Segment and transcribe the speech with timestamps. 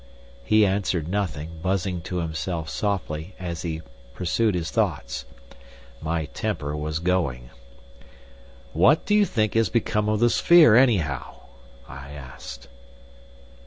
[0.43, 3.83] He answered nothing, buzzing to himself softly, as he
[4.15, 5.25] pursued his thoughts.
[6.01, 7.51] My temper was going.
[8.73, 11.41] "What do you think has become of the sphere, anyhow?"
[11.87, 12.67] I asked.